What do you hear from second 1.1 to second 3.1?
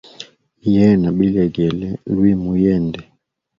bilegele lwimu uyende.